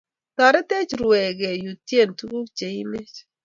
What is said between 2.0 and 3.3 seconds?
tuguk che imech.